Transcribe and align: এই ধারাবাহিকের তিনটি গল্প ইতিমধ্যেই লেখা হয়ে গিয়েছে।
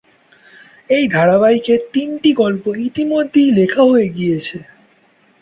এই 0.89 1.03
ধারাবাহিকের 1.07 1.79
তিনটি 1.93 2.29
গল্প 2.33 2.65
ইতিমধ্যেই 2.81 3.49
লেখা 3.51 3.83
হয়ে 3.83 4.09
গিয়েছে। 4.09 4.57